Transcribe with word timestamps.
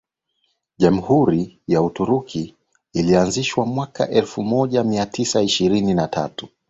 Jamhuri 0.77 1.59
ya 1.67 1.81
Uturuki 1.81 2.55
ilianzishwa 2.93 3.65
mwaka 3.65 4.09
elfumoja 4.09 4.83
miatisa 4.83 5.41
ishirini 5.41 5.93
na 5.93 6.07
tatu 6.07 6.47